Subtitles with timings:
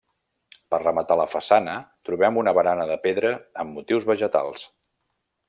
[0.73, 1.75] Per rematar la façana
[2.09, 4.67] trobem una barana de pedra amb motius vegetals.